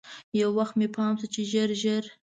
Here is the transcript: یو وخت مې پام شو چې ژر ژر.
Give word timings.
یو 0.39 0.49
وخت 0.57 0.73
مې 0.79 0.87
پام 0.95 1.13
شو 1.19 1.27
چې 1.33 1.41
ژر 1.51 1.69
ژر. 1.81 2.03